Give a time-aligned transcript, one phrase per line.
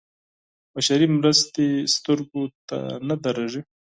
[0.73, 3.61] بشري مرستې سترګو ته نه درېږي.